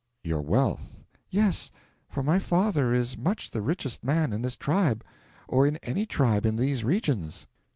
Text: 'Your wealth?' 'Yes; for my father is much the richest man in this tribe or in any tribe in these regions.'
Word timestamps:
'Your 0.23 0.41
wealth?' 0.41 1.03
'Yes; 1.29 1.69
for 2.09 2.23
my 2.23 2.39
father 2.39 2.91
is 2.91 3.15
much 3.19 3.51
the 3.51 3.61
richest 3.61 4.03
man 4.03 4.33
in 4.33 4.41
this 4.41 4.57
tribe 4.57 5.03
or 5.47 5.67
in 5.67 5.75
any 5.83 6.07
tribe 6.07 6.43
in 6.43 6.55
these 6.55 6.83
regions.' 6.83 7.45